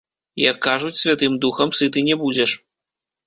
Як 0.43 0.57
кажуць, 0.67 0.95
святым 1.01 1.37
духам 1.45 1.69
сыты 1.79 2.05
не 2.09 2.15
будзеш. 2.25 2.57